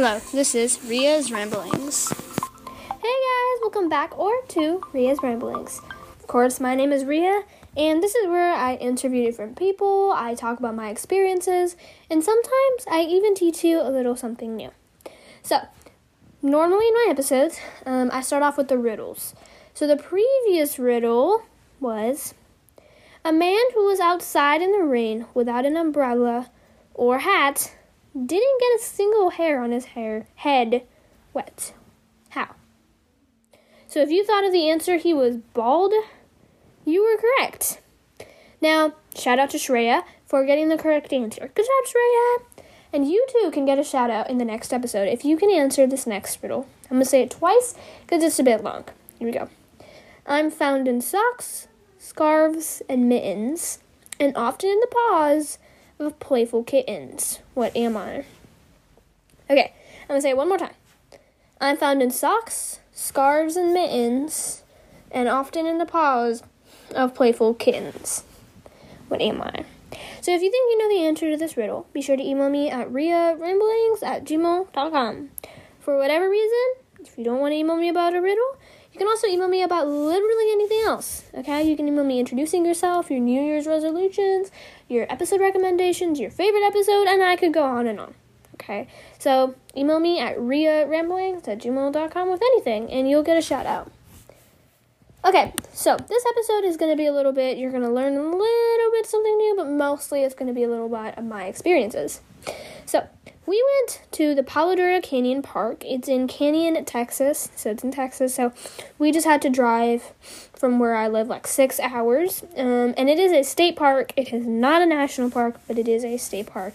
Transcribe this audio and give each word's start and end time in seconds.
Hello, 0.00 0.20
this 0.32 0.54
is 0.54 0.78
Ria's 0.84 1.32
Ramblings. 1.32 2.08
Hey 2.08 3.02
guys, 3.02 3.58
welcome 3.62 3.88
back 3.88 4.16
or 4.16 4.30
to 4.46 4.80
Ria's 4.92 5.18
Ramblings. 5.24 5.80
Of 6.20 6.28
course, 6.28 6.60
my 6.60 6.76
name 6.76 6.92
is 6.92 7.04
Ria, 7.04 7.42
and 7.76 8.00
this 8.00 8.14
is 8.14 8.28
where 8.28 8.52
I 8.54 8.76
interview 8.76 9.24
different 9.24 9.56
people, 9.56 10.12
I 10.14 10.36
talk 10.36 10.60
about 10.60 10.76
my 10.76 10.90
experiences, 10.90 11.74
and 12.08 12.22
sometimes 12.22 12.84
I 12.88 13.08
even 13.10 13.34
teach 13.34 13.64
you 13.64 13.80
a 13.80 13.90
little 13.90 14.14
something 14.14 14.54
new. 14.54 14.70
So, 15.42 15.62
normally 16.42 16.86
in 16.86 16.94
my 16.94 17.06
episodes, 17.10 17.58
um, 17.84 18.08
I 18.12 18.20
start 18.20 18.44
off 18.44 18.56
with 18.56 18.68
the 18.68 18.78
riddles. 18.78 19.34
So, 19.74 19.88
the 19.88 19.96
previous 19.96 20.78
riddle 20.78 21.42
was 21.80 22.34
a 23.24 23.32
man 23.32 23.64
who 23.74 23.86
was 23.86 23.98
outside 23.98 24.62
in 24.62 24.70
the 24.70 24.84
rain 24.84 25.26
without 25.34 25.66
an 25.66 25.76
umbrella 25.76 26.52
or 26.94 27.18
hat 27.18 27.72
didn't 28.12 28.60
get 28.60 28.80
a 28.80 28.82
single 28.82 29.30
hair 29.30 29.62
on 29.62 29.72
his 29.72 29.86
hair 29.86 30.26
head 30.36 30.82
wet. 31.32 31.72
How? 32.30 32.54
So 33.86 34.00
if 34.02 34.10
you 34.10 34.24
thought 34.24 34.44
of 34.44 34.52
the 34.52 34.68
answer 34.68 34.96
he 34.96 35.14
was 35.14 35.36
bald, 35.36 35.92
you 36.84 37.02
were 37.02 37.20
correct. 37.20 37.80
Now, 38.60 38.94
shout 39.14 39.38
out 39.38 39.50
to 39.50 39.56
Shreya 39.56 40.02
for 40.26 40.44
getting 40.44 40.68
the 40.68 40.78
correct 40.78 41.12
answer. 41.12 41.50
Good 41.54 41.66
job, 41.66 41.94
Shreya! 41.94 42.64
And 42.92 43.08
you 43.08 43.26
too 43.28 43.50
can 43.50 43.66
get 43.66 43.78
a 43.78 43.84
shout 43.84 44.10
out 44.10 44.30
in 44.30 44.38
the 44.38 44.44
next 44.44 44.72
episode 44.72 45.08
if 45.08 45.24
you 45.24 45.36
can 45.36 45.50
answer 45.50 45.86
this 45.86 46.06
next 46.06 46.42
riddle. 46.42 46.66
I'm 46.90 46.98
to 46.98 47.04
say 47.04 47.22
it 47.22 47.30
twice 47.30 47.74
because 48.02 48.22
it's 48.22 48.38
a 48.38 48.42
bit 48.42 48.64
long. 48.64 48.84
Here 49.18 49.28
we 49.28 49.32
go. 49.32 49.48
I'm 50.26 50.50
found 50.50 50.88
in 50.88 51.00
socks, 51.00 51.68
scarves, 51.98 52.82
and 52.88 53.08
mittens, 53.08 53.78
and 54.18 54.36
often 54.36 54.70
in 54.70 54.80
the 54.80 54.86
paws 54.86 55.58
of 55.98 56.18
playful 56.20 56.64
kittens. 56.64 57.40
What 57.54 57.76
am 57.76 57.96
I? 57.96 58.24
Okay, 59.50 59.72
I'm 60.02 60.08
gonna 60.08 60.20
say 60.20 60.30
it 60.30 60.36
one 60.36 60.48
more 60.48 60.58
time. 60.58 60.74
I'm 61.60 61.76
found 61.76 62.02
in 62.02 62.10
socks, 62.10 62.80
scarves, 62.92 63.56
and 63.56 63.72
mittens, 63.72 64.62
and 65.10 65.28
often 65.28 65.66
in 65.66 65.78
the 65.78 65.86
paws 65.86 66.42
of 66.94 67.14
playful 67.14 67.54
kittens. 67.54 68.24
What 69.08 69.20
am 69.20 69.42
I? 69.42 69.64
So 70.20 70.34
if 70.34 70.42
you 70.42 70.50
think 70.50 70.70
you 70.70 70.78
know 70.78 70.88
the 70.88 71.06
answer 71.06 71.30
to 71.30 71.36
this 71.36 71.56
riddle, 71.56 71.86
be 71.92 72.02
sure 72.02 72.16
to 72.16 72.22
email 72.22 72.50
me 72.50 72.70
at 72.70 72.88
riaramblings 72.90 74.02
at 74.02 74.24
gmail.com. 74.24 75.30
For 75.80 75.96
whatever 75.96 76.28
reason, 76.28 76.84
if 77.00 77.16
you 77.16 77.24
don't 77.24 77.40
want 77.40 77.52
to 77.52 77.56
email 77.56 77.76
me 77.76 77.88
about 77.88 78.14
a 78.14 78.20
riddle, 78.20 78.56
you 78.98 79.06
can 79.06 79.12
also 79.12 79.28
email 79.28 79.46
me 79.46 79.62
about 79.62 79.86
literally 79.86 80.50
anything 80.50 80.80
else. 80.84 81.22
Okay? 81.32 81.62
You 81.62 81.76
can 81.76 81.86
email 81.86 82.02
me 82.02 82.18
introducing 82.18 82.66
yourself, 82.66 83.12
your 83.12 83.20
New 83.20 83.40
Year's 83.40 83.64
resolutions, 83.64 84.50
your 84.88 85.06
episode 85.08 85.40
recommendations, 85.40 86.18
your 86.18 86.32
favorite 86.32 86.64
episode, 86.64 87.06
and 87.06 87.22
I 87.22 87.36
could 87.36 87.54
go 87.54 87.62
on 87.62 87.86
and 87.86 88.00
on. 88.00 88.14
Okay? 88.54 88.88
So 89.20 89.54
email 89.76 90.00
me 90.00 90.18
at 90.18 90.36
riaramblings 90.36 91.46
at 91.46 91.60
gmail.com 91.60 92.28
with 92.28 92.42
anything, 92.42 92.90
and 92.90 93.08
you'll 93.08 93.22
get 93.22 93.36
a 93.36 93.42
shout 93.42 93.66
out. 93.66 93.92
Okay, 95.24 95.52
so 95.72 95.96
this 95.96 96.24
episode 96.30 96.64
is 96.64 96.76
going 96.76 96.90
to 96.90 96.96
be 96.96 97.06
a 97.06 97.12
little 97.12 97.32
bit, 97.32 97.56
you're 97.56 97.70
going 97.70 97.84
to 97.84 97.90
learn 97.90 98.16
a 98.16 98.22
little 98.22 98.90
bit 98.90 99.06
something 99.06 99.36
new, 99.36 99.54
but 99.56 99.68
mostly 99.68 100.24
it's 100.24 100.34
going 100.34 100.48
to 100.48 100.54
be 100.54 100.64
a 100.64 100.68
little 100.68 100.88
bit 100.88 101.16
of 101.16 101.24
my 101.24 101.44
experiences. 101.44 102.20
So, 102.84 103.06
we 103.48 103.64
went 103.78 104.02
to 104.12 104.34
the 104.34 104.42
Palo 104.42 104.76
Duro 104.76 105.00
Canyon 105.00 105.40
Park. 105.40 105.82
It's 105.82 106.06
in 106.06 106.28
Canyon, 106.28 106.84
Texas. 106.84 107.50
So 107.56 107.70
it's 107.70 107.82
in 107.82 107.90
Texas. 107.90 108.34
So 108.34 108.52
we 108.98 109.10
just 109.10 109.26
had 109.26 109.40
to 109.40 109.48
drive 109.48 110.12
from 110.52 110.78
where 110.78 110.94
I 110.94 111.08
live 111.08 111.28
like 111.28 111.46
six 111.46 111.80
hours. 111.80 112.42
Um, 112.58 112.92
and 112.98 113.08
it 113.08 113.18
is 113.18 113.32
a 113.32 113.42
state 113.42 113.74
park. 113.74 114.12
It 114.16 114.34
is 114.34 114.46
not 114.46 114.82
a 114.82 114.86
national 114.86 115.30
park, 115.30 115.60
but 115.66 115.78
it 115.78 115.88
is 115.88 116.04
a 116.04 116.18
state 116.18 116.48
park. 116.48 116.74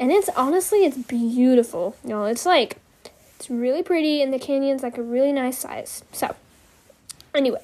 And 0.00 0.10
it's 0.10 0.30
honestly, 0.30 0.86
it's 0.86 0.96
beautiful. 0.96 1.94
You 2.02 2.10
know, 2.10 2.24
it's 2.24 2.46
like, 2.46 2.78
it's 3.36 3.50
really 3.50 3.82
pretty, 3.82 4.22
and 4.22 4.32
the 4.32 4.38
canyon's 4.38 4.82
like 4.82 4.96
a 4.96 5.02
really 5.02 5.32
nice 5.32 5.58
size. 5.58 6.04
So, 6.12 6.34
anyway, 7.34 7.60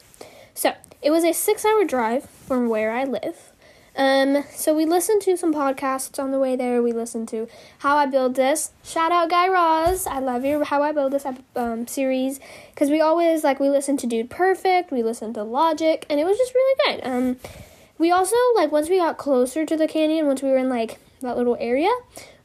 so 0.52 0.74
it 1.00 1.10
was 1.10 1.24
a 1.24 1.32
six 1.32 1.64
hour 1.64 1.84
drive 1.84 2.28
from 2.28 2.68
where 2.68 2.90
I 2.90 3.04
live. 3.04 3.49
Um, 3.96 4.44
so 4.50 4.74
we 4.74 4.84
listened 4.84 5.22
to 5.22 5.36
some 5.36 5.52
podcasts 5.52 6.22
on 6.22 6.30
the 6.30 6.38
way 6.38 6.56
there. 6.56 6.82
We 6.82 6.92
listened 6.92 7.28
to 7.28 7.48
How 7.78 7.96
I 7.96 8.06
Built 8.06 8.34
This. 8.34 8.72
Shout 8.84 9.12
out 9.12 9.30
Guy 9.30 9.48
Raz. 9.48 10.06
I 10.06 10.20
love 10.20 10.44
your 10.44 10.64
How 10.64 10.82
I 10.82 10.92
Built 10.92 11.12
This 11.12 11.26
um, 11.56 11.86
series 11.86 12.40
because 12.70 12.90
we 12.90 13.00
always 13.00 13.44
like 13.44 13.60
we 13.60 13.68
listened 13.68 13.98
to 14.00 14.06
Dude 14.06 14.30
Perfect. 14.30 14.90
We 14.90 15.02
listened 15.02 15.34
to 15.34 15.42
Logic, 15.42 16.06
and 16.08 16.20
it 16.20 16.24
was 16.24 16.38
just 16.38 16.54
really 16.54 16.80
good. 16.86 17.06
Um, 17.06 17.36
we 17.98 18.10
also 18.10 18.36
like 18.54 18.72
once 18.72 18.88
we 18.88 18.98
got 18.98 19.18
closer 19.18 19.66
to 19.66 19.76
the 19.76 19.88
canyon, 19.88 20.26
once 20.26 20.42
we 20.42 20.50
were 20.50 20.56
in 20.56 20.68
like 20.68 20.98
that 21.20 21.36
little 21.36 21.56
area, 21.60 21.90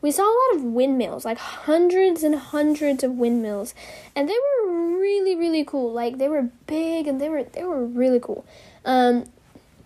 we 0.02 0.12
saw 0.12 0.24
a 0.24 0.36
lot 0.54 0.58
of 0.58 0.64
windmills, 0.64 1.26
like 1.26 1.38
hundreds 1.38 2.24
and 2.24 2.36
hundreds 2.36 3.04
of 3.04 3.12
windmills, 3.14 3.74
and 4.16 4.28
they 4.28 4.34
were 4.34 5.00
really 5.00 5.36
really 5.36 5.64
cool. 5.64 5.94
Like 5.94 6.18
they 6.18 6.28
were 6.28 6.50
big 6.68 7.08
and 7.08 7.22
they 7.22 7.30
were 7.30 7.44
they 7.44 7.64
were 7.64 7.86
really 7.86 8.20
cool. 8.20 8.46
Um, 8.84 9.26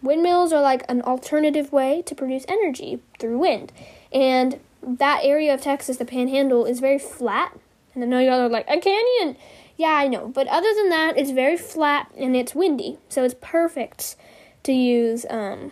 Windmills 0.02 0.54
are 0.54 0.62
like 0.62 0.84
an 0.90 1.02
alternative 1.02 1.72
way 1.72 2.02
to 2.04 2.16
produce 2.16 2.46
energy 2.48 3.00
through 3.20 3.38
wind. 3.38 3.72
And 4.12 4.60
that 4.82 5.22
area 5.24 5.54
of 5.54 5.62
Texas, 5.62 5.98
the 5.98 6.06
panhandle, 6.06 6.66
is 6.66 6.80
very 6.80 7.00
flat. 7.00 7.58
And 7.94 8.04
I 8.04 8.08
know 8.08 8.20
y'all 8.20 8.40
are 8.40 8.50
like, 8.50 8.66
a 8.70 8.80
canyon! 8.80 9.36
Yeah, 9.78 9.94
I 9.94 10.08
know. 10.08 10.28
But 10.28 10.48
other 10.48 10.74
than 10.74 10.90
that, 10.90 11.18
it's 11.18 11.32
very 11.32 11.58
flat 11.58 12.12
and 12.18 12.36
it's 12.36 12.54
windy. 12.54 12.98
So 13.08 13.24
it's 13.24 13.36
perfect 13.40 14.16
to 14.64 14.74
use 14.74 15.26
um, 15.30 15.72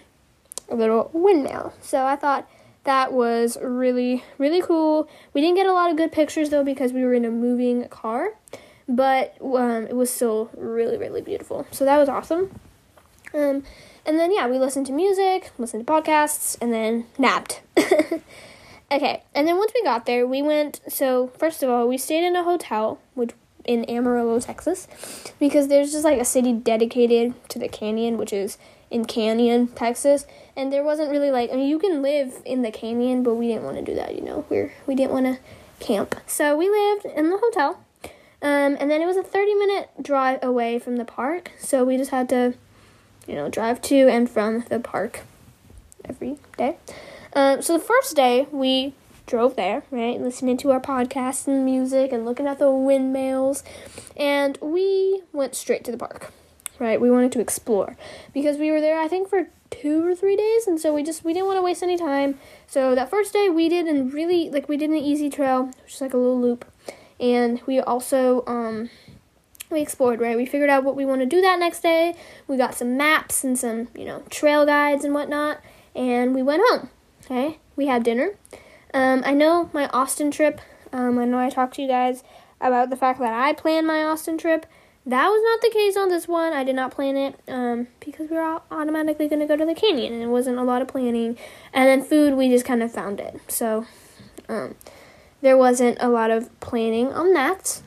a 0.69 0.75
little 0.75 1.09
windmill. 1.13 1.73
So 1.81 2.05
I 2.05 2.16
thought 2.16 2.49
that 2.85 3.11
was 3.11 3.57
really, 3.61 4.23
really 4.37 4.61
cool. 4.61 5.09
We 5.33 5.41
didn't 5.41 5.57
get 5.57 5.67
a 5.67 5.73
lot 5.73 5.91
of 5.91 5.97
good 5.97 6.11
pictures 6.13 6.49
though 6.49 6.63
because 6.63 6.93
we 6.93 7.03
were 7.03 7.13
in 7.13 7.25
a 7.25 7.29
moving 7.29 7.87
car. 7.89 8.33
But 8.87 9.35
um, 9.41 9.87
it 9.87 9.95
was 9.95 10.09
still 10.09 10.49
really, 10.55 10.97
really 10.97 11.21
beautiful. 11.21 11.67
So 11.71 11.83
that 11.83 11.97
was 11.97 12.07
awesome. 12.07 12.57
Um, 13.33 13.63
and 14.07 14.18
then, 14.18 14.34
yeah, 14.34 14.47
we 14.47 14.57
listened 14.57 14.85
to 14.88 14.94
music, 14.94 15.51
listened 15.57 15.85
to 15.85 15.91
podcasts, 15.91 16.57
and 16.62 16.73
then 16.73 17.06
napped. 17.18 17.62
okay, 18.91 19.23
and 19.35 19.47
then 19.47 19.57
once 19.57 19.73
we 19.75 19.84
got 19.84 20.06
there, 20.06 20.25
we 20.25 20.41
went. 20.41 20.79
So, 20.88 21.28
first 21.38 21.62
of 21.62 21.69
all, 21.69 21.88
we 21.88 21.97
stayed 21.97 22.25
in 22.25 22.35
a 22.35 22.44
hotel, 22.44 23.00
which 23.13 23.31
in 23.66 23.84
Amarillo, 23.90 24.40
Texas, 24.40 24.88
because 25.40 25.67
there's 25.67 25.91
just 25.91 26.06
like 26.06 26.19
a 26.19 26.25
city 26.25 26.53
dedicated 26.53 27.34
to 27.50 27.59
the 27.59 27.67
canyon, 27.67 28.17
which 28.17 28.31
is 28.31 28.57
in 28.90 29.03
Canyon, 29.06 29.67
Texas. 29.67 30.25
And 30.56 30.72
there 30.72 30.84
wasn't 30.84 31.12
really 31.12 31.29
like, 31.29 31.51
I 31.51 31.56
mean, 31.56 31.67
you 31.67 31.78
can 31.78 32.01
live 32.01 32.41
in 32.46 32.62
the 32.62 32.72
canyon, 32.72 33.23
but 33.23 33.35
we 33.35 33.47
didn't 33.47 33.63
want 33.63 33.78
to 33.78 33.84
do 33.84 33.94
that, 33.96 34.16
you 34.16 34.22
know. 34.22 34.46
We're 34.50 34.73
we 34.88 34.96
didn't 34.96 35.12
want 35.12 35.25
to 35.25 35.40
camp, 35.85 36.16
so 36.25 36.56
we 36.57 36.69
lived 36.69 37.06
in 37.06 37.29
the 37.29 37.38
hotel. 37.38 37.84
Um, 38.40 38.78
and 38.79 38.90
then 38.90 39.01
it 39.01 39.06
was 39.06 39.17
a 39.17 39.23
30 39.23 39.56
minute 39.56 39.90
drive 40.01 40.40
away 40.41 40.79
from 40.79 40.96
the 40.96 41.06
park, 41.06 41.51
so 41.59 41.84
we 41.84 41.97
just 41.97 42.12
had 42.12 42.29
to 42.29 42.53
you 43.27 43.35
know, 43.35 43.49
drive 43.49 43.81
to 43.83 44.07
and 44.07 44.29
from 44.29 44.63
the 44.69 44.79
park 44.79 45.21
every 46.05 46.38
day. 46.57 46.77
Um, 47.33 47.61
so 47.61 47.77
the 47.77 47.83
first 47.83 48.15
day 48.15 48.47
we 48.51 48.93
drove 49.25 49.55
there, 49.55 49.83
right, 49.91 50.19
listening 50.19 50.57
to 50.57 50.71
our 50.71 50.79
podcasts 50.79 51.47
and 51.47 51.66
music 51.66 52.11
and 52.11 52.25
looking 52.25 52.47
at 52.47 52.59
the 52.59 52.71
windmills, 52.71 53.63
and 54.16 54.57
we 54.61 55.21
went 55.33 55.53
straight 55.53 55.83
to 55.83 55.91
the 55.91 55.97
park, 55.97 56.31
right? 56.79 56.99
We 56.99 57.11
wanted 57.11 57.33
to 57.33 57.39
explore 57.41 57.97
because 58.33 58.57
we 58.57 58.71
were 58.71 58.81
there, 58.81 58.99
I 58.99 59.07
think, 59.07 59.29
for 59.29 59.49
two 59.69 60.07
or 60.07 60.16
three 60.16 60.37
days, 60.37 60.66
and 60.66 60.79
so 60.79 60.93
we 60.93 61.03
just 61.03 61.25
we 61.25 61.33
didn't 61.33 61.47
want 61.47 61.57
to 61.57 61.61
waste 61.61 61.83
any 61.83 61.97
time. 61.97 62.39
So 62.67 62.95
that 62.95 63.09
first 63.09 63.33
day 63.33 63.49
we 63.49 63.67
did 63.67 63.85
and 63.85 64.13
really 64.13 64.49
like 64.49 64.69
we 64.69 64.77
did 64.77 64.89
an 64.89 64.95
easy 64.95 65.29
trail, 65.29 65.71
just 65.85 65.99
like 65.99 66.13
a 66.13 66.17
little 66.17 66.39
loop, 66.39 66.66
and 67.19 67.61
we 67.66 67.81
also 67.81 68.45
um 68.47 68.89
we 69.69 69.81
explored, 69.81 70.22
right? 70.22 70.38
We 70.38 70.45
figured 70.45 70.69
out 70.69 70.83
what 70.83 70.95
we 70.95 71.05
want 71.05 71.22
to 71.22 71.25
do 71.25 71.41
that 71.41 71.59
next 71.59 71.81
day. 71.81 72.16
We 72.47 72.57
got 72.57 72.75
some 72.75 72.97
maps 72.97 73.44
and 73.44 73.57
some, 73.57 73.89
you 73.95 74.05
know, 74.05 74.23
trail 74.29 74.66
guides 74.66 75.03
and 75.03 75.13
whatnot, 75.13 75.59
and 75.95 76.33
we 76.33 76.41
went 76.41 76.63
home. 76.67 76.89
Okay, 77.25 77.59
we 77.75 77.88
had 77.88 78.03
dinner. 78.03 78.31
Um, 78.94 79.23
I 79.25 79.33
know 79.33 79.69
my 79.73 79.88
Austin 79.89 80.31
trip. 80.31 80.61
Um, 80.94 81.19
I 81.19 81.25
know 81.25 81.39
I 81.39 81.50
talked 81.50 81.75
to 81.75 81.81
you 81.81 81.88
guys 81.88 82.23
about 82.61 82.90
the 82.90 82.96
fact 82.96 83.19
that 83.19 83.34
I 83.34 83.53
planned 83.53 83.85
my 83.85 84.03
Austin 84.03 84.37
trip. 84.37 84.66
That 85.05 85.28
was 85.28 85.41
not 85.43 85.61
the 85.61 85.73
case 85.73 85.96
on 85.96 86.09
this 86.09 86.28
one. 86.28 86.52
I 86.52 86.64
did 86.64 86.75
not 86.75 86.91
plan 86.91 87.16
it 87.16 87.40
um, 87.47 87.87
because 87.99 88.29
we 88.29 88.35
were 88.35 88.61
automatically 88.72 89.28
going 89.28 89.40
to 89.40 89.46
go 89.46 89.55
to 89.55 89.66
the 89.66 89.73
canyon, 89.73 90.14
and 90.14 90.23
it 90.23 90.28
wasn't 90.28 90.58
a 90.58 90.64
lot 90.64 90.81
of 90.81 90.87
planning. 90.87 91.37
And 91.73 91.87
then 91.87 92.03
food, 92.03 92.34
we 92.34 92.49
just 92.49 92.66
kind 92.66 92.84
of 92.84 92.91
found 92.91 93.19
it. 93.19 93.40
So 93.47 93.85
um, 94.49 94.75
there 95.41 95.58
wasn't 95.58 95.97
a 96.02 96.09
lot 96.09 96.31
of 96.31 96.58
planning 96.59 97.14
on 97.14 97.34
that. 97.34 97.81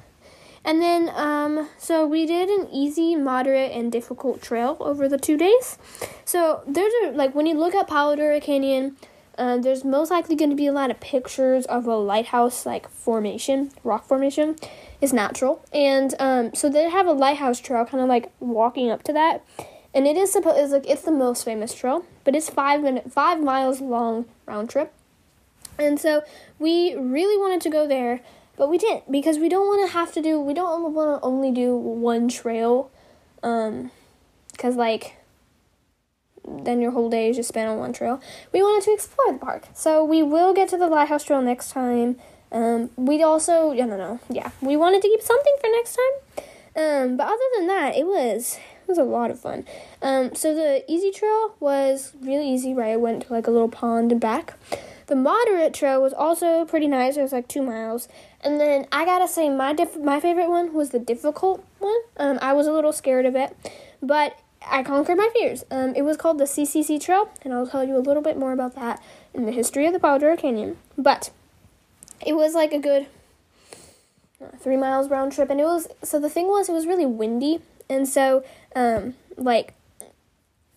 And 0.64 0.82
then, 0.82 1.10
um, 1.14 1.68
so 1.78 2.06
we 2.06 2.26
did 2.26 2.48
an 2.48 2.68
easy, 2.70 3.16
moderate, 3.16 3.72
and 3.72 3.90
difficult 3.90 4.42
trail 4.42 4.76
over 4.80 5.08
the 5.08 5.18
two 5.18 5.36
days. 5.36 5.78
So 6.24 6.62
there's 6.66 6.92
a, 7.04 7.10
like, 7.12 7.34
when 7.34 7.46
you 7.46 7.58
look 7.58 7.74
at 7.74 7.88
Palo 7.88 8.14
Duro 8.14 8.40
Canyon, 8.40 8.96
uh, 9.38 9.56
there's 9.56 9.84
most 9.84 10.10
likely 10.10 10.36
going 10.36 10.50
to 10.50 10.56
be 10.56 10.66
a 10.66 10.72
lot 10.72 10.90
of 10.90 11.00
pictures 11.00 11.64
of 11.64 11.86
a 11.86 11.96
lighthouse 11.96 12.66
like 12.66 12.90
formation, 12.90 13.70
rock 13.82 14.04
formation 14.04 14.56
is 15.00 15.14
natural. 15.14 15.64
And 15.72 16.14
um, 16.18 16.54
so 16.54 16.68
they 16.68 16.90
have 16.90 17.06
a 17.06 17.12
lighthouse 17.12 17.58
trail 17.58 17.86
kind 17.86 18.02
of 18.02 18.08
like 18.08 18.30
walking 18.38 18.90
up 18.90 19.02
to 19.04 19.14
that. 19.14 19.42
And 19.94 20.06
it 20.06 20.18
is 20.18 20.30
supposed 20.30 20.58
it's 20.58 20.72
like 20.72 20.86
it's 20.86 21.02
the 21.02 21.10
most 21.10 21.44
famous 21.44 21.74
trail, 21.74 22.04
but 22.22 22.36
it's 22.36 22.50
five 22.50 22.82
minute 22.82 23.10
five 23.10 23.42
miles 23.42 23.80
long 23.80 24.26
round 24.46 24.68
trip. 24.68 24.92
And 25.78 25.98
so 25.98 26.22
we 26.58 26.94
really 26.94 27.38
wanted 27.40 27.62
to 27.62 27.70
go 27.70 27.88
there 27.88 28.20
but 28.56 28.68
we 28.68 28.78
didn't 28.78 29.10
because 29.10 29.38
we 29.38 29.48
don't 29.48 29.66
want 29.66 29.86
to 29.88 29.92
have 29.92 30.12
to 30.12 30.22
do 30.22 30.40
we 30.40 30.54
don't 30.54 30.92
want 30.92 31.20
to 31.20 31.26
only 31.26 31.50
do 31.50 31.74
one 31.74 32.28
trail 32.28 32.90
um 33.42 33.90
because 34.52 34.76
like 34.76 35.16
then 36.46 36.80
your 36.80 36.90
whole 36.90 37.10
day 37.10 37.30
is 37.30 37.36
just 37.36 37.48
spent 37.48 37.68
on 37.68 37.78
one 37.78 37.92
trail. 37.92 38.20
We 38.52 38.62
wanted 38.62 38.84
to 38.86 38.92
explore 38.92 39.32
the 39.32 39.38
park 39.38 39.68
so 39.74 40.04
we 40.04 40.22
will 40.22 40.52
get 40.52 40.68
to 40.70 40.76
the 40.76 40.86
lighthouse 40.86 41.24
trail 41.24 41.42
next 41.42 41.70
time. 41.70 42.16
Um 42.52 42.90
we 42.96 43.22
also 43.22 43.72
i 43.72 43.76
don't 43.76 43.90
know 43.90 44.18
yeah 44.28 44.50
we 44.60 44.76
wanted 44.76 45.02
to 45.02 45.08
keep 45.08 45.22
something 45.22 45.54
for 45.60 45.68
next 45.70 45.96
time. 45.96 46.44
Um 46.82 47.16
but 47.16 47.26
other 47.26 47.48
than 47.56 47.66
that 47.68 47.96
it 47.96 48.06
was 48.06 48.58
it 48.82 48.88
was 48.88 48.98
a 48.98 49.04
lot 49.04 49.30
of 49.30 49.38
fun. 49.38 49.64
Um 50.02 50.34
so 50.34 50.54
the 50.54 50.84
easy 50.90 51.10
trail 51.10 51.54
was 51.60 52.12
really 52.20 52.48
easy 52.48 52.74
right? 52.74 52.92
I 52.92 52.96
went 52.96 53.26
to 53.26 53.32
like 53.32 53.46
a 53.46 53.50
little 53.50 53.68
pond 53.68 54.10
and 54.12 54.20
back 54.20 54.54
the 55.10 55.16
moderate 55.16 55.74
trail 55.74 56.00
was 56.00 56.12
also 56.12 56.64
pretty 56.64 56.86
nice. 56.86 57.16
It 57.16 57.22
was 57.22 57.32
like 57.32 57.48
two 57.48 57.62
miles. 57.62 58.08
And 58.42 58.60
then 58.60 58.86
I 58.92 59.04
gotta 59.04 59.26
say, 59.26 59.50
my 59.50 59.72
diff- 59.72 59.98
my 59.98 60.20
favorite 60.20 60.48
one 60.48 60.72
was 60.72 60.90
the 60.90 61.00
difficult 61.00 61.64
one. 61.80 61.98
Um, 62.16 62.38
I 62.40 62.52
was 62.52 62.68
a 62.68 62.72
little 62.72 62.92
scared 62.92 63.26
of 63.26 63.34
it, 63.34 63.56
but 64.00 64.38
I 64.64 64.84
conquered 64.84 65.16
my 65.16 65.28
fears. 65.32 65.64
Um, 65.68 65.96
it 65.96 66.02
was 66.02 66.16
called 66.16 66.38
the 66.38 66.44
CCC 66.44 67.00
Trail, 67.00 67.28
and 67.42 67.52
I'll 67.52 67.66
tell 67.66 67.82
you 67.82 67.96
a 67.96 67.98
little 67.98 68.22
bit 68.22 68.38
more 68.38 68.52
about 68.52 68.76
that 68.76 69.02
in 69.34 69.46
the 69.46 69.52
history 69.52 69.84
of 69.84 69.92
the 69.92 69.98
Palo 69.98 70.20
Duro 70.20 70.36
Canyon. 70.36 70.76
But 70.96 71.30
it 72.24 72.34
was 72.34 72.54
like 72.54 72.72
a 72.72 72.78
good 72.78 73.08
uh, 74.40 74.56
three 74.60 74.76
miles 74.76 75.10
round 75.10 75.32
trip, 75.32 75.50
and 75.50 75.60
it 75.60 75.64
was 75.64 75.88
so 76.04 76.20
the 76.20 76.30
thing 76.30 76.46
was 76.46 76.68
it 76.68 76.72
was 76.72 76.86
really 76.86 77.06
windy, 77.06 77.58
and 77.88 78.08
so 78.08 78.44
um, 78.76 79.14
like 79.36 79.74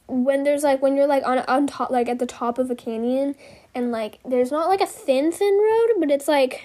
when 0.08 0.44
there's 0.44 0.64
like 0.64 0.82
when 0.82 0.96
you're 0.96 1.08
like 1.08 1.24
on 1.26 1.40
on 1.40 1.68
top 1.68 1.90
like 1.90 2.10
at 2.10 2.20
the 2.20 2.26
top 2.26 2.58
of 2.58 2.70
a 2.70 2.76
canyon 2.76 3.36
and 3.74 3.92
like 3.92 4.20
there's 4.26 4.52
not 4.52 4.68
like 4.68 4.82
a 4.82 4.86
thin 4.86 5.32
thin 5.32 5.58
road 5.58 6.00
but 6.00 6.12
it's 6.12 6.28
like 6.28 6.64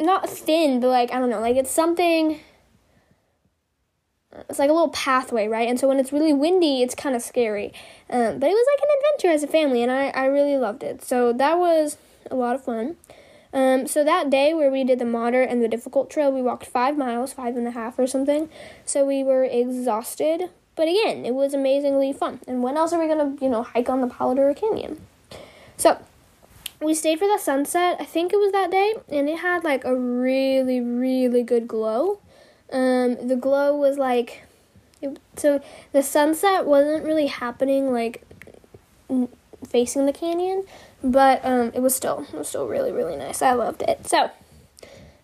not 0.00 0.28
thin 0.28 0.80
but 0.80 0.88
like 0.88 1.12
i 1.12 1.18
don't 1.18 1.30
know 1.30 1.40
like 1.40 1.56
it's 1.56 1.70
something 1.70 2.40
it's 4.48 4.58
like 4.58 4.70
a 4.70 4.72
little 4.72 4.88
pathway 4.88 5.46
right? 5.48 5.68
And 5.68 5.78
so 5.78 5.88
when 5.88 5.98
it's 5.98 6.12
really 6.12 6.32
windy 6.32 6.82
it's 6.82 6.94
kind 6.94 7.14
of 7.14 7.22
scary. 7.22 7.72
Um, 8.10 8.38
but 8.38 8.50
it 8.50 8.54
was 8.54 8.66
like 8.74 8.82
an 8.82 8.96
adventure 8.98 9.34
as 9.34 9.42
a 9.42 9.46
family 9.46 9.82
and 9.82 9.92
I, 9.92 10.08
I 10.08 10.24
really 10.26 10.56
loved 10.56 10.82
it. 10.82 11.02
So 11.02 11.32
that 11.34 11.58
was 11.58 11.98
a 12.30 12.36
lot 12.36 12.54
of 12.54 12.64
fun. 12.64 12.96
Um, 13.52 13.86
so 13.86 14.02
that 14.04 14.30
day 14.30 14.54
where 14.54 14.70
we 14.70 14.84
did 14.84 14.98
the 14.98 15.04
moderate 15.04 15.50
and 15.50 15.62
the 15.62 15.68
difficult 15.68 16.08
trail 16.08 16.32
we 16.32 16.40
walked 16.40 16.64
five 16.64 16.96
miles 16.96 17.34
five 17.34 17.56
and 17.56 17.66
a 17.66 17.72
half 17.72 17.98
or 17.98 18.06
something. 18.06 18.48
So 18.84 19.04
we 19.04 19.22
were 19.22 19.44
exhausted 19.44 20.50
but 20.74 20.88
again, 20.88 21.24
it 21.24 21.34
was 21.34 21.54
amazingly 21.54 22.12
fun. 22.12 22.40
And 22.46 22.62
when 22.62 22.76
else 22.76 22.92
are 22.92 23.00
we 23.00 23.06
gonna, 23.06 23.36
you 23.40 23.48
know, 23.48 23.62
hike 23.62 23.88
on 23.88 24.00
the 24.00 24.06
Palo 24.06 24.54
Canyon? 24.54 25.00
So 25.76 25.98
we 26.80 26.94
stayed 26.94 27.18
for 27.18 27.28
the 27.28 27.38
sunset. 27.38 27.96
I 28.00 28.04
think 28.04 28.32
it 28.32 28.36
was 28.36 28.52
that 28.52 28.70
day, 28.70 28.94
and 29.10 29.28
it 29.28 29.38
had 29.38 29.64
like 29.64 29.84
a 29.84 29.94
really, 29.94 30.80
really 30.80 31.42
good 31.42 31.68
glow. 31.68 32.20
Um, 32.72 33.28
the 33.28 33.36
glow 33.36 33.76
was 33.76 33.98
like, 33.98 34.44
it, 35.00 35.18
so 35.36 35.60
the 35.92 36.02
sunset 36.02 36.64
wasn't 36.64 37.04
really 37.04 37.26
happening 37.26 37.92
like 37.92 38.26
facing 39.68 40.06
the 40.06 40.12
canyon, 40.12 40.64
but 41.04 41.44
um, 41.44 41.70
it 41.74 41.80
was 41.80 41.94
still, 41.94 42.26
it 42.32 42.38
was 42.38 42.48
still 42.48 42.66
really, 42.66 42.92
really 42.92 43.16
nice. 43.16 43.42
I 43.42 43.52
loved 43.52 43.82
it. 43.82 44.06
So. 44.06 44.30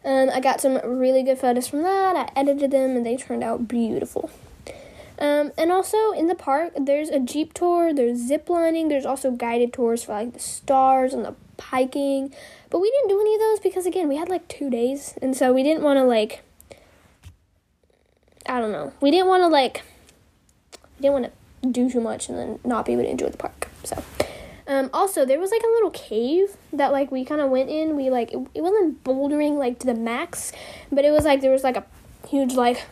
Um, 0.04 0.30
I 0.32 0.40
got 0.40 0.60
some 0.60 0.78
really 0.84 1.24
good 1.24 1.38
photos 1.38 1.66
from 1.66 1.82
that. 1.82 2.14
I 2.16 2.40
edited 2.40 2.70
them 2.70 2.96
and 2.96 3.04
they 3.04 3.16
turned 3.16 3.42
out 3.42 3.66
beautiful. 3.66 4.30
Um, 5.18 5.52
and 5.58 5.72
also 5.72 6.12
in 6.12 6.28
the 6.28 6.34
park, 6.34 6.72
there's 6.76 7.08
a 7.08 7.18
jeep 7.18 7.52
tour, 7.52 7.92
there's 7.92 8.18
zip 8.18 8.48
lining, 8.48 8.88
there's 8.88 9.04
also 9.04 9.32
guided 9.32 9.72
tours 9.72 10.04
for 10.04 10.12
like 10.12 10.32
the 10.32 10.38
stars 10.38 11.12
and 11.12 11.24
the 11.24 11.34
hiking. 11.60 12.32
But 12.70 12.78
we 12.78 12.90
didn't 12.90 13.08
do 13.08 13.20
any 13.20 13.34
of 13.34 13.40
those 13.40 13.60
because 13.60 13.84
again, 13.84 14.08
we 14.08 14.16
had 14.16 14.28
like 14.28 14.46
two 14.46 14.70
days, 14.70 15.14
and 15.20 15.36
so 15.36 15.52
we 15.52 15.62
didn't 15.62 15.82
want 15.82 15.98
to 15.98 16.04
like. 16.04 16.42
I 18.46 18.60
don't 18.60 18.72
know. 18.72 18.92
We 19.00 19.10
didn't 19.10 19.26
want 19.26 19.42
to 19.42 19.48
like. 19.48 19.82
We 20.98 21.02
didn't 21.02 21.12
want 21.12 21.32
to 21.62 21.68
do 21.68 21.90
too 21.90 22.00
much 22.00 22.28
and 22.28 22.38
then 22.38 22.58
not 22.64 22.86
be 22.86 22.92
able 22.92 23.02
to 23.02 23.10
enjoy 23.10 23.28
the 23.28 23.36
park. 23.36 23.68
So. 23.84 24.02
Um, 24.68 24.90
also, 24.92 25.24
there 25.24 25.40
was 25.40 25.50
like 25.50 25.62
a 25.62 25.66
little 25.66 25.90
cave 25.90 26.56
that 26.74 26.92
like 26.92 27.10
we 27.10 27.24
kind 27.24 27.40
of 27.40 27.50
went 27.50 27.70
in. 27.70 27.96
We 27.96 28.10
like 28.10 28.32
it, 28.32 28.46
it 28.54 28.60
wasn't 28.60 29.02
bouldering 29.02 29.58
like 29.58 29.78
to 29.80 29.86
the 29.86 29.94
max, 29.94 30.52
but 30.92 31.04
it 31.04 31.10
was 31.10 31.24
like 31.24 31.40
there 31.40 31.50
was 31.50 31.64
like 31.64 31.76
a 31.76 31.84
huge 32.28 32.52
like 32.54 32.86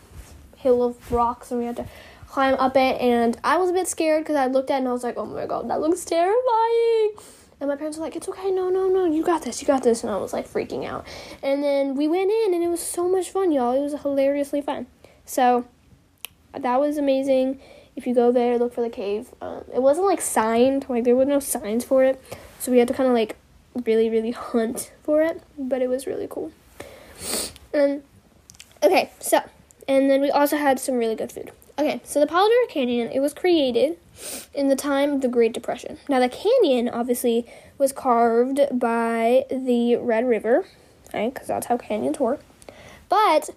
hill 0.57 0.83
of 0.83 1.11
rocks 1.11 1.51
and 1.51 1.59
we 1.59 1.67
had 1.67 1.75
to 1.75 1.85
climb 2.27 2.55
up 2.55 2.75
it, 2.75 3.01
and 3.01 3.37
I 3.43 3.57
was 3.57 3.69
a 3.69 3.73
bit 3.73 3.87
scared 3.87 4.23
because 4.23 4.35
I 4.35 4.47
looked 4.47 4.69
at 4.69 4.75
it 4.75 4.79
and 4.79 4.87
I 4.87 4.91
was 4.91 5.03
like, 5.03 5.17
oh 5.17 5.25
my 5.25 5.45
god, 5.45 5.69
that 5.69 5.79
looks 5.81 6.05
terrifying. 6.05 7.11
And 7.59 7.69
my 7.69 7.75
parents 7.75 7.97
were 7.97 8.03
like, 8.03 8.15
it's 8.15 8.29
okay, 8.29 8.51
no, 8.51 8.69
no, 8.69 8.87
no, 8.87 9.05
you 9.05 9.23
got 9.23 9.41
this, 9.41 9.61
you 9.61 9.67
got 9.67 9.81
this. 9.81 10.03
And 10.03 10.11
I 10.11 10.17
was 10.17 10.31
like 10.31 10.47
freaking 10.47 10.85
out. 10.85 11.07
And 11.41 11.63
then 11.63 11.95
we 11.95 12.07
went 12.07 12.29
in, 12.31 12.53
and 12.53 12.63
it 12.63 12.67
was 12.67 12.81
so 12.81 13.09
much 13.09 13.31
fun, 13.31 13.51
y'all. 13.51 13.75
It 13.75 13.81
was 13.81 13.99
hilariously 14.01 14.61
fun. 14.61 14.85
So 15.25 15.65
that 16.53 16.79
was 16.79 16.97
amazing. 16.97 17.59
If 17.95 18.05
you 18.05 18.13
go 18.13 18.31
there, 18.31 18.59
look 18.59 18.73
for 18.75 18.81
the 18.81 18.91
cave. 18.91 19.33
Um, 19.41 19.63
it 19.73 19.81
wasn't 19.81 20.05
like 20.05 20.21
signed, 20.21 20.85
like 20.87 21.03
there 21.03 21.15
were 21.15 21.25
no 21.25 21.39
signs 21.39 21.83
for 21.83 22.03
it. 22.03 22.21
So 22.59 22.71
we 22.71 22.77
had 22.77 22.87
to 22.89 22.93
kind 22.93 23.09
of 23.09 23.15
like 23.15 23.35
really, 23.85 24.09
really 24.09 24.31
hunt 24.31 24.91
for 25.01 25.23
it. 25.23 25.41
But 25.57 25.81
it 25.81 25.89
was 25.89 26.05
really 26.05 26.27
cool. 26.29 26.51
Um, 27.73 28.03
okay, 28.83 29.09
so, 29.19 29.41
and 29.87 30.11
then 30.11 30.21
we 30.21 30.29
also 30.29 30.57
had 30.57 30.79
some 30.79 30.95
really 30.95 31.15
good 31.15 31.31
food. 31.31 31.51
Okay, 31.79 32.01
so 32.03 32.19
the 32.19 32.25
Palo 32.25 32.49
Duro 32.49 32.65
Canyon, 32.67 33.11
it 33.11 33.19
was 33.19 33.35
created 33.35 33.99
in 34.55 34.67
the 34.67 34.75
time 34.75 35.11
of 35.11 35.21
the 35.21 35.27
Great 35.27 35.53
Depression. 35.53 35.99
Now, 36.09 36.19
the 36.19 36.27
canyon 36.27 36.89
obviously 36.89 37.45
was 37.77 37.91
carved 37.91 38.61
by 38.71 39.45
the 39.51 39.95
Red 39.97 40.27
River, 40.27 40.65
right? 41.13 41.31
Because 41.31 41.47
that's 41.47 41.67
how 41.67 41.77
canyons 41.77 42.19
work. 42.19 42.41
But 43.09 43.51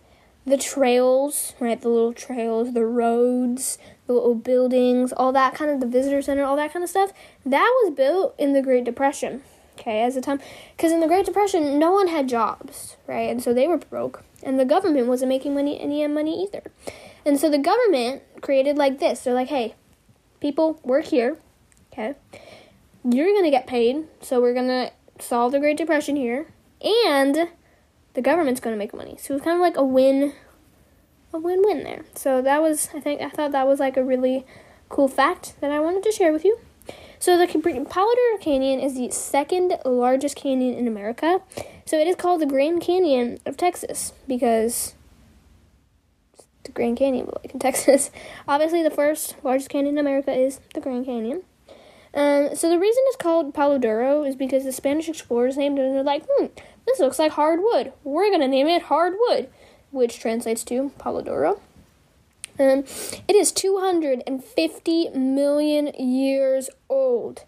the 0.45 0.59
trails, 0.59 1.55
right? 1.61 1.81
The 1.81 1.89
little 1.89 2.13
trails, 2.13 2.75
the 2.75 2.85
roads, 2.85 3.79
the 4.07 4.13
little 4.13 4.35
buildings, 4.35 5.15
all 5.15 5.33
that 5.33 5.55
kind 5.55 5.71
of 5.71 5.81
the 5.81 5.87
visitor 5.87 6.21
center, 6.21 6.45
all 6.45 6.57
that 6.57 6.75
kind 6.75 6.83
of 6.83 6.91
stuff, 6.91 7.15
that 7.47 7.73
was 7.83 7.95
built 7.95 8.35
in 8.37 8.53
the 8.53 8.61
Great 8.61 8.85
Depression. 8.85 9.43
Okay, 9.79 10.03
as 10.03 10.15
a 10.15 10.21
time, 10.21 10.41
because 10.77 10.93
in 10.93 11.01
the 11.01 11.07
Great 11.07 11.25
Depression, 11.25 11.79
no 11.79 11.91
one 11.91 12.09
had 12.09 12.29
jobs, 12.29 12.99
right? 13.07 13.31
And 13.31 13.43
so 13.43 13.55
they 13.55 13.67
were 13.67 13.79
broke, 13.79 14.23
and 14.43 14.61
the 14.61 14.67
government 14.67 15.07
wasn't 15.07 15.31
making 15.31 15.55
money, 15.55 15.81
any 15.81 16.07
money 16.07 16.43
either. 16.43 16.65
And 17.25 17.39
so 17.39 17.51
the 17.51 17.59
government 17.59 18.23
created 18.41 18.77
like 18.77 18.99
this. 18.99 19.21
They're 19.21 19.35
like, 19.35 19.49
hey, 19.49 19.75
people 20.41 20.81
work 20.83 21.07
here, 21.07 21.39
okay? 21.93 22.15
You're 23.05 23.35
gonna 23.35 23.51
get 23.51 23.67
paid, 23.67 24.07
so 24.21 24.41
we're 24.41 24.55
gonna 24.55 24.91
solve 25.19 25.53
the 25.53 25.61
Great 25.61 25.77
Depression 25.77 26.17
here, 26.17 26.47
and 26.83 27.49
the 28.15 28.23
government's 28.23 28.61
gonna 28.61 28.77
make 28.77 28.95
money. 28.95 29.17
So 29.21 29.35
it's 29.35 29.45
kind 29.45 29.57
of 29.57 29.61
like 29.61 29.77
a 29.77 29.85
win, 29.85 30.35
a 31.33 31.39
win-win 31.39 31.85
there. 31.85 32.05
So 32.15 32.43
that 32.43 32.63
was, 32.63 32.89
I 32.95 33.01
think, 33.01 33.21
I 33.21 33.29
thought 33.29 33.53
that 33.53 33.67
was 33.67 33.81
like 33.81 33.97
a 33.97 34.05
really 34.05 34.45
cool 34.89 35.09
fact 35.09 35.55
that 35.61 35.71
I 35.71 35.81
wanted 35.81 36.03
to 36.05 36.13
share 36.13 36.33
with 36.33 36.45
you. 36.45 36.59
So 37.19 37.37
the 37.37 37.47
Palo 37.89 38.15
Canyon 38.41 38.81
is 38.81 38.95
the 38.95 39.11
second 39.11 39.77
largest 39.85 40.37
canyon 40.37 40.75
in 40.75 40.89
America. 40.89 41.43
So 41.85 41.99
it 41.99 42.07
is 42.07 42.17
called 42.17 42.41
the 42.41 42.47
Grand 42.47 42.81
Canyon 42.81 43.39
of 43.45 43.59
Texas 43.59 44.15
because 44.27 44.95
the 46.65 46.73
Grand 46.73 46.97
Canyon, 46.97 47.27
but 47.27 47.43
like 47.43 47.53
in 47.53 47.61
Texas. 47.61 48.11
Obviously, 48.49 48.83
the 48.83 48.91
first 48.91 49.37
largest 49.43 49.71
canyon 49.71 49.95
in 49.95 49.99
America 49.99 50.33
is 50.33 50.61
the 50.75 50.81
Grand 50.81 51.07
Canyon. 51.07 51.43
Um, 52.13 52.57
so 52.57 52.69
the 52.69 52.79
reason 52.79 53.03
it's 53.07 53.17
called 53.17 53.55
Palo 53.55 53.79
Duro 53.79 54.25
is 54.25 54.35
because 54.35 54.65
the 54.65 54.73
Spanish 54.73 55.09
explorers 55.09 55.57
named 55.57 55.79
it 55.79 55.85
and 55.85 55.95
they're 55.95 56.03
like, 56.03 56.25
hmm, 56.29 56.47
this 56.87 56.99
looks 56.99 57.19
like 57.19 57.33
hardwood. 57.33 57.93
We're 58.03 58.31
gonna 58.31 58.49
name 58.49 58.67
it 58.67 58.83
hardwood, 58.83 59.49
which 59.93 60.19
translates 60.19 60.65
to 60.65 60.91
Palo 60.99 61.23
Duro. 61.23 61.61
Um, 62.59 62.85
it 63.27 63.37
is 63.37 63.53
250 63.53 65.09
million 65.11 65.87
years 65.99 66.69
old. 66.89 67.45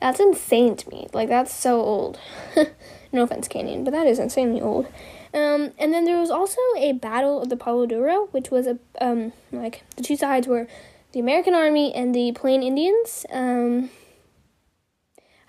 That's 0.00 0.18
insane 0.18 0.76
to 0.76 0.88
me. 0.88 1.06
Like, 1.12 1.28
that's 1.28 1.54
so 1.54 1.80
old. 1.80 2.18
no 3.12 3.22
offense, 3.22 3.48
Canyon, 3.48 3.84
but 3.84 3.92
that 3.92 4.06
is 4.06 4.18
insanely 4.18 4.60
old. 4.60 4.86
Um, 5.32 5.70
and 5.78 5.92
then 5.92 6.04
there 6.04 6.18
was 6.18 6.30
also 6.30 6.58
a 6.76 6.92
battle 6.92 7.40
of 7.42 7.48
the 7.48 7.56
Palo 7.56 7.86
Duro, 7.86 8.26
which 8.32 8.50
was 8.50 8.66
a 8.66 8.78
um, 9.00 9.32
like 9.52 9.84
the 9.96 10.02
two 10.02 10.16
sides 10.16 10.48
were 10.48 10.66
the 11.12 11.20
American 11.20 11.54
Army 11.54 11.94
and 11.94 12.14
the 12.14 12.32
Plain 12.32 12.62
Indians. 12.62 13.24
Um, 13.30 13.90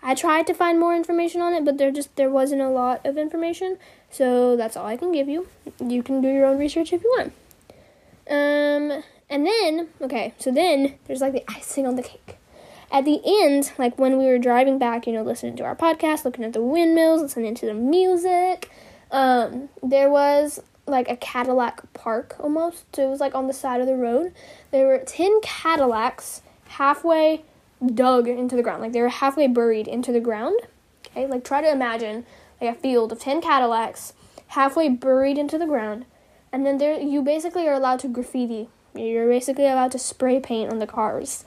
I 0.03 0.15
tried 0.15 0.47
to 0.47 0.53
find 0.53 0.79
more 0.79 0.95
information 0.95 1.41
on 1.41 1.53
it, 1.53 1.63
but 1.65 1.77
there 1.77 1.91
just 1.91 2.15
there 2.15 2.29
wasn't 2.29 2.61
a 2.61 2.69
lot 2.69 3.05
of 3.05 3.17
information, 3.17 3.77
so 4.09 4.55
that's 4.55 4.77
all 4.77 4.85
I 4.85 4.97
can 4.97 5.11
give 5.11 5.27
you. 5.27 5.47
You 5.79 6.03
can 6.03 6.21
do 6.21 6.27
your 6.27 6.45
own 6.45 6.59
research 6.59 6.93
if 6.93 7.03
you 7.03 7.09
want. 7.17 7.33
Um, 8.29 9.03
and 9.29 9.45
then 9.45 9.89
okay, 9.99 10.33
so 10.37 10.51
then 10.51 10.95
there's 11.05 11.21
like 11.21 11.33
the 11.33 11.43
icing 11.47 11.87
on 11.87 11.95
the 11.95 12.03
cake. 12.03 12.37
At 12.91 13.05
the 13.05 13.21
end, 13.25 13.71
like 13.77 13.97
when 13.97 14.17
we 14.17 14.25
were 14.25 14.37
driving 14.37 14.77
back, 14.77 15.07
you 15.07 15.13
know, 15.13 15.23
listening 15.23 15.55
to 15.57 15.63
our 15.63 15.75
podcast, 15.75 16.25
looking 16.25 16.43
at 16.43 16.53
the 16.53 16.61
windmills, 16.61 17.21
listening 17.21 17.55
to 17.55 17.65
the 17.65 17.73
music, 17.73 18.69
um, 19.11 19.69
there 19.83 20.09
was 20.09 20.61
like 20.87 21.09
a 21.09 21.15
Cadillac 21.15 21.93
park 21.93 22.35
almost. 22.39 22.85
So 22.95 23.05
it 23.05 23.09
was 23.09 23.19
like 23.19 23.35
on 23.35 23.47
the 23.47 23.53
side 23.53 23.81
of 23.81 23.87
the 23.87 23.95
road. 23.95 24.33
There 24.71 24.87
were 24.87 24.99
10 24.99 25.41
Cadillacs 25.41 26.41
halfway 26.69 27.43
dug 27.85 28.27
into 28.27 28.55
the 28.55 28.63
ground. 28.63 28.81
Like 28.81 28.93
they 28.93 29.01
were 29.01 29.09
halfway 29.09 29.47
buried 29.47 29.87
into 29.87 30.11
the 30.11 30.19
ground. 30.19 30.59
Okay, 31.07 31.27
like 31.27 31.43
try 31.43 31.61
to 31.61 31.71
imagine 31.71 32.25
like 32.59 32.75
a 32.75 32.79
field 32.79 33.11
of 33.11 33.19
10 33.19 33.41
Cadillacs, 33.41 34.13
halfway 34.47 34.89
buried 34.89 35.37
into 35.37 35.57
the 35.57 35.65
ground. 35.65 36.05
And 36.51 36.65
then 36.65 36.77
there, 36.77 36.99
you 36.99 37.21
basically 37.21 37.67
are 37.67 37.73
allowed 37.73 37.99
to 38.01 38.07
graffiti. 38.07 38.69
You're 38.93 39.27
basically 39.27 39.67
allowed 39.67 39.91
to 39.93 39.99
spray 39.99 40.39
paint 40.39 40.71
on 40.71 40.79
the 40.79 40.87
cars. 40.87 41.45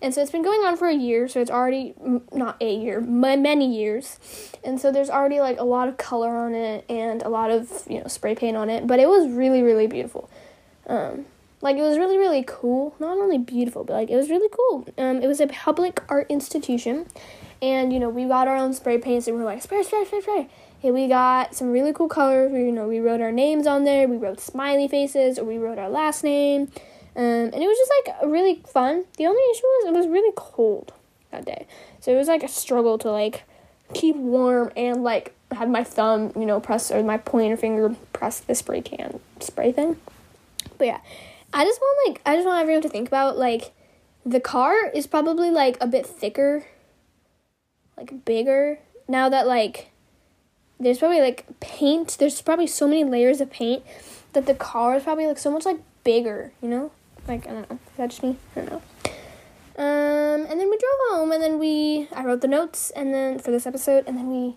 And 0.00 0.14
so 0.14 0.22
it's 0.22 0.30
been 0.30 0.44
going 0.44 0.60
on 0.60 0.76
for 0.76 0.86
a 0.86 0.94
year, 0.94 1.26
so 1.26 1.40
it's 1.40 1.50
already 1.50 1.94
not 2.32 2.56
a 2.60 2.74
year, 2.74 3.00
many 3.00 3.76
years. 3.76 4.18
And 4.62 4.80
so 4.80 4.92
there's 4.92 5.10
already 5.10 5.40
like 5.40 5.58
a 5.58 5.64
lot 5.64 5.88
of 5.88 5.96
color 5.96 6.36
on 6.36 6.54
it 6.54 6.84
and 6.88 7.22
a 7.22 7.28
lot 7.28 7.50
of, 7.50 7.82
you 7.88 8.00
know, 8.00 8.06
spray 8.06 8.34
paint 8.34 8.56
on 8.56 8.70
it, 8.70 8.86
but 8.86 9.00
it 9.00 9.08
was 9.08 9.28
really 9.30 9.62
really 9.62 9.86
beautiful. 9.86 10.30
Um 10.86 11.26
like 11.60 11.76
it 11.76 11.82
was 11.82 11.98
really 11.98 12.16
really 12.16 12.44
cool. 12.46 12.94
Not 13.00 13.18
only 13.18 13.38
beautiful, 13.38 13.82
but 13.82 13.94
like 13.94 14.10
it 14.10 14.16
was 14.16 14.30
really 14.30 14.48
cool. 14.48 14.86
Um 14.96 15.20
it 15.22 15.26
was 15.26 15.40
a 15.40 15.48
public 15.48 16.00
art 16.08 16.26
institution 16.30 17.06
and 17.60 17.92
you 17.92 17.98
know, 17.98 18.08
we 18.08 18.24
got 18.26 18.46
our 18.46 18.56
own 18.56 18.74
spray 18.74 18.98
paints 18.98 19.26
and 19.26 19.36
we 19.36 19.42
were 19.42 19.50
like 19.50 19.62
spray 19.62 19.82
spray 19.82 20.04
spray 20.04 20.20
spray 20.20 20.48
Hey, 20.80 20.92
we 20.92 21.08
got 21.08 21.56
some 21.56 21.72
really 21.72 21.92
cool 21.92 22.06
colors. 22.06 22.52
We, 22.52 22.60
you 22.60 22.70
know, 22.70 22.86
we 22.86 23.00
wrote 23.00 23.20
our 23.20 23.32
names 23.32 23.66
on 23.66 23.82
there. 23.82 24.06
We 24.06 24.16
wrote 24.16 24.38
smiley 24.38 24.86
faces, 24.86 25.36
or 25.36 25.44
we 25.44 25.58
wrote 25.58 25.76
our 25.76 25.88
last 25.88 26.22
name, 26.22 26.70
um, 27.18 27.24
and 27.24 27.54
it 27.54 27.66
was 27.66 27.76
just 27.76 27.92
like 28.06 28.30
really 28.30 28.62
fun. 28.72 29.04
The 29.16 29.26
only 29.26 29.42
issue 29.50 29.62
was 29.64 29.88
it 29.88 29.92
was 29.92 30.06
really 30.06 30.32
cold 30.36 30.92
that 31.32 31.44
day, 31.44 31.66
so 32.00 32.12
it 32.12 32.16
was 32.16 32.28
like 32.28 32.42
a 32.42 32.48
struggle 32.48 32.96
to 32.98 33.10
like 33.10 33.42
keep 33.92 34.16
warm 34.16 34.70
and 34.76 35.02
like 35.02 35.34
have 35.52 35.68
my 35.68 35.82
thumb, 35.82 36.32
you 36.36 36.46
know, 36.46 36.60
press 36.60 36.90
or 36.90 37.02
my 37.02 37.18
pointer 37.18 37.56
finger 37.56 37.94
press 38.12 38.40
the 38.40 38.54
spray 38.54 38.80
can 38.80 39.18
spray 39.40 39.72
thing. 39.72 39.96
But 40.78 40.86
yeah, 40.86 41.00
I 41.52 41.64
just 41.64 41.80
want 41.80 42.08
like 42.08 42.22
I 42.24 42.36
just 42.36 42.46
want 42.46 42.60
everyone 42.60 42.82
to 42.82 42.88
think 42.88 43.08
about 43.08 43.36
like 43.36 43.72
the 44.24 44.40
car 44.40 44.88
is 44.88 45.06
probably 45.06 45.50
like 45.50 45.76
a 45.80 45.86
bit 45.86 46.06
thicker, 46.06 46.66
like 47.96 48.24
bigger 48.24 48.78
now 49.08 49.28
that 49.28 49.46
like 49.46 49.90
there's 50.78 50.98
probably 50.98 51.20
like 51.20 51.46
paint. 51.58 52.16
There's 52.18 52.40
probably 52.42 52.68
so 52.68 52.86
many 52.86 53.02
layers 53.02 53.40
of 53.40 53.50
paint 53.50 53.82
that 54.34 54.46
the 54.46 54.54
car 54.54 54.96
is 54.96 55.02
probably 55.02 55.26
like 55.26 55.38
so 55.38 55.50
much 55.50 55.64
like 55.64 55.80
bigger. 56.04 56.52
You 56.62 56.68
know, 56.68 56.90
like 57.28 57.46
I 57.46 57.52
don't 57.52 57.70
know. 57.70 58.04
Is 58.04 58.22
me? 58.22 58.36
I 58.56 58.60
don't 58.60 58.70
know. 58.70 58.82
Um, 59.76 60.46
and 60.50 60.58
then 60.58 60.68
we 60.70 60.76
drove 60.76 61.10
home, 61.10 61.32
and 61.32 61.42
then 61.42 61.58
we 61.58 62.08
I 62.14 62.24
wrote 62.24 62.40
the 62.40 62.48
notes, 62.48 62.90
and 62.90 63.14
then 63.14 63.38
for 63.38 63.50
this 63.50 63.66
episode, 63.66 64.04
and 64.06 64.16
then 64.16 64.28
we, 64.28 64.56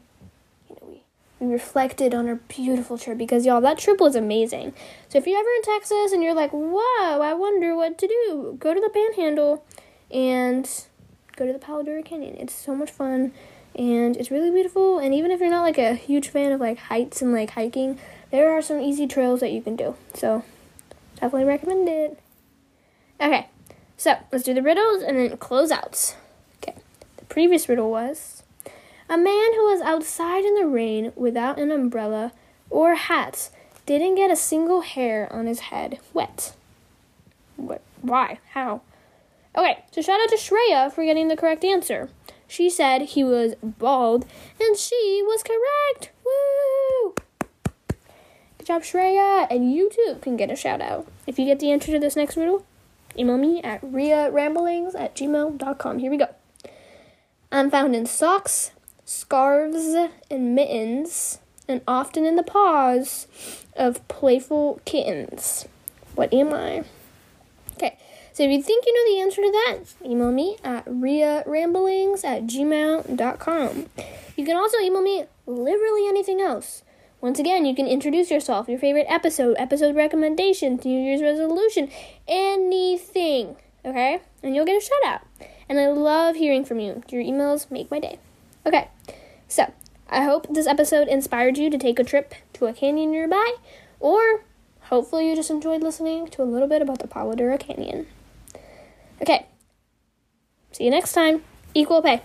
you 0.70 0.78
know, 0.82 0.88
we 0.88 1.04
we 1.40 1.54
reflected 1.54 2.16
on 2.16 2.28
our 2.28 2.36
beautiful 2.36 2.98
trip 2.98 3.18
because 3.18 3.46
y'all 3.46 3.62
that 3.62 3.78
trip 3.78 4.00
was 4.00 4.16
amazing. 4.16 4.74
So 5.10 5.18
if 5.18 5.28
you're 5.28 5.40
ever 5.40 5.50
in 5.58 5.62
Texas 5.64 6.12
and 6.12 6.24
you're 6.24 6.34
like, 6.34 6.52
whoa, 6.52 7.22
I 7.22 7.34
wonder 7.34 7.76
what 7.76 7.98
to 8.00 8.08
do, 8.08 8.58
go 8.60 8.74
to 8.74 8.80
the 8.80 8.90
Panhandle, 8.90 9.64
and 10.10 10.68
go 11.36 11.46
to 11.46 11.54
the 11.54 11.60
Palo 11.60 11.84
Duro 11.84 12.02
Canyon. 12.02 12.36
It's 12.38 12.54
so 12.54 12.76
much 12.76 12.92
fun 12.92 13.32
and 13.76 14.18
it's 14.18 14.32
really 14.32 14.52
beautiful. 14.52 15.00
And 15.00 15.14
even 15.14 15.32
if 15.32 15.40
you're 15.40 15.50
not 15.50 15.64
like 15.64 15.78
a 15.78 15.96
huge 15.96 16.30
fan 16.30 16.52
of 16.52 16.60
like 16.60 16.78
heights 16.78 17.22
and 17.22 17.32
like 17.32 17.52
hiking, 17.52 18.00
there 18.30 18.52
are 18.52 18.62
some 18.62 18.80
easy 18.80 19.08
trails 19.08 19.40
that 19.40 19.52
you 19.52 19.62
can 19.62 19.76
do. 19.76 19.96
So 20.14 20.44
definitely 21.16 21.46
recommend 21.46 21.88
it. 21.88 22.20
Okay, 23.22 23.48
so 23.98 24.16
let's 24.32 24.44
do 24.44 24.54
the 24.54 24.64
riddles 24.64 25.04
and 25.04 25.18
then 25.18 25.38
close 25.38 25.70
out. 25.70 26.16
Okay, 26.58 26.76
the 27.18 27.26
previous 27.26 27.70
riddle 27.70 27.92
was 27.92 28.42
a 29.08 29.18
man 29.18 29.54
who 29.54 29.66
was 29.66 29.82
outside 29.82 30.44
in 30.44 30.56
the 30.56 30.66
rain 30.66 31.12
without 31.16 31.60
an 31.60 31.70
umbrella 31.70 32.32
or 32.70 32.96
hat 32.96 33.50
didn't 33.86 34.16
get 34.16 34.32
a 34.32 34.36
single 34.36 34.82
hair 34.82 35.32
on 35.32 35.46
his 35.46 35.60
head 35.60 36.00
wet. 36.14 36.56
What? 37.58 37.82
Why? 38.02 38.40
How? 38.54 38.82
Okay, 39.56 39.84
so 39.92 40.02
shout 40.02 40.22
out 40.22 40.30
to 40.30 40.38
Shreya 40.38 40.92
for 40.92 41.04
getting 41.04 41.28
the 41.28 41.36
correct 41.36 41.64
answer. 41.64 42.10
She 42.48 42.70
said 42.70 43.02
he 43.02 43.24
was 43.24 43.56
bald, 43.62 44.26
and 44.60 44.78
she 44.78 45.22
was 45.26 45.44
correct. 45.44 46.12
Woo! 46.26 47.16
Good 48.58 48.68
job, 48.68 48.82
Shreya. 48.82 49.48
And 49.50 49.74
you 49.74 49.90
too 49.90 50.18
can 50.22 50.38
get 50.38 50.52
a 50.52 50.56
shout 50.56 50.82
out. 50.82 51.08
If 51.28 51.38
you 51.38 51.46
get 51.46 51.60
the 51.60 51.72
answer 51.72 51.92
to 51.92 52.00
this 52.00 52.16
next 52.16 52.38
riddle, 52.38 52.66
email 53.18 53.38
me 53.38 53.62
at 53.62 53.82
riaramblings 53.82 54.96
at 54.96 55.16
gmail.com. 55.16 56.00
Here 56.00 56.12
we 56.12 56.18
go. 56.18 56.28
I'm 57.52 57.70
found 57.70 57.96
in 57.96 58.06
socks, 58.06 58.72
scarves, 59.06 59.96
and 60.30 60.56
mittens, 60.56 61.40
and 61.68 61.82
often 61.88 62.26
in 62.26 62.36
the 62.36 62.44
paws 62.44 63.28
of 63.76 64.08
playful 64.08 64.82
kittens. 64.86 65.68
What 66.16 66.34
am 66.34 66.54
I? 66.54 66.84
Okay. 67.74 67.98
So 68.34 68.44
if 68.44 68.52
you 68.52 68.64
think 68.64 68.86
you 68.86 68.94
know 68.94 69.14
the 69.14 69.22
answer 69.22 69.42
to 69.42 69.52
that, 69.52 70.10
email 70.10 70.32
me 70.32 70.58
at 70.64 70.86
riaramblings 70.86 72.24
at 72.24 72.44
gmail.com. 72.44 73.90
You 74.38 74.46
can 74.46 74.56
also 74.56 74.78
email 74.80 75.02
me 75.02 75.26
literally 75.46 76.08
anything 76.08 76.40
else. 76.40 76.84
Once 77.22 77.38
again, 77.38 77.66
you 77.66 77.76
can 77.76 77.88
introduce 77.88 78.32
yourself, 78.32 78.68
your 78.68 78.80
favorite 78.80 79.06
episode, 79.08 79.56
episode 79.60 79.96
recommendation, 79.96 80.80
New 80.84 81.00
Year's 81.00 81.22
resolution, 81.22 81.88
anything, 82.28 83.56
okay? 83.86 84.22
And 84.42 84.56
you'll 84.56 84.66
get 84.66 84.82
a 84.82 84.86
shout 84.86 85.06
out. 85.06 85.22
And 85.70 85.80
I 85.80 85.88
love 85.88 86.36
hearing 86.36 86.66
from 86.66 86.80
you. 86.80 87.04
Your 87.10 87.24
emails 87.24 87.70
make 87.70 87.92
my 87.92 88.00
day. 88.00 88.18
Okay, 88.66 88.90
so 89.48 89.72
I 90.10 90.24
hope 90.24 90.48
this 90.50 90.66
episode 90.66 91.08
inspired 91.08 91.60
you 91.60 91.70
to 91.70 91.78
take 91.78 92.00
a 92.00 92.04
trip 92.04 92.34
to 92.54 92.66
a 92.66 92.74
canyon 92.74 93.12
nearby, 93.12 93.54
or 94.00 94.44
hopefully 94.82 95.30
you 95.30 95.36
just 95.36 95.52
enjoyed 95.52 95.84
listening 95.84 96.28
to 96.28 96.42
a 96.42 96.44
little 96.44 96.68
bit 96.68 96.82
about 96.82 97.00
the 97.00 97.08
Palo 97.08 97.36
Canyon. 97.58 98.08
Okay. 99.22 99.46
See 100.72 100.86
you 100.86 100.90
next 100.90 101.14
time. 101.14 101.44
Equal 101.76 102.02
pay. 102.02 102.24